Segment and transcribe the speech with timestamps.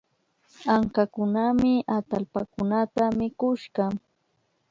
[0.75, 3.83] Ankakunami atallpakunata mikushka